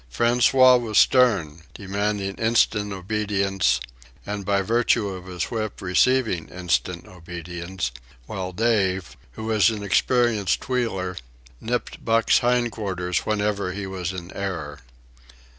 [0.11, 3.79] François was stern, demanding instant obedience,
[4.25, 7.91] and by virtue of his whip receiving instant obedience;
[8.25, 11.15] while Dave, who was an experienced wheeler,
[11.59, 14.79] nipped Buck's hind quarters whenever he was in error.